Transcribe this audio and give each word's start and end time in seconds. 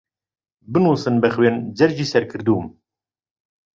بنووسن 0.71 1.15
بە 1.23 1.29
خوێن 1.35 1.57
جەرگی 1.77 2.09
سەر 2.11 2.23
کردووم 2.31 2.67